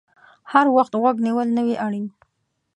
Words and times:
هر 0.51 0.65
وخت 0.75 0.93
غوږ 1.01 1.17
نیول 1.27 1.47
نه 1.57 1.61
وي 1.65 1.75
اړین 1.85 2.05